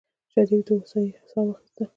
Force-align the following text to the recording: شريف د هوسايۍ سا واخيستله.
شريف 0.33 0.61
د 0.67 0.69
هوسايۍ 0.79 1.09
سا 1.29 1.39
واخيستله. 1.45 1.87